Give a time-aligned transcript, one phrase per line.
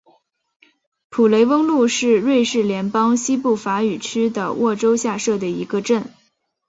[1.09, 6.11] 普雷翁路是瑞士联邦西部法语区的沃州下设的一个镇。